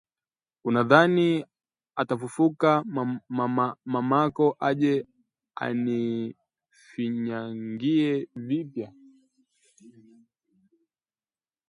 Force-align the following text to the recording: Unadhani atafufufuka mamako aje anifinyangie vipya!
Unadhani 0.67 1.27
atafufufuka 2.01 2.69
mamako 3.85 4.45
aje 4.67 4.93
anifinyangie 5.65 8.11
vipya! 8.47 8.87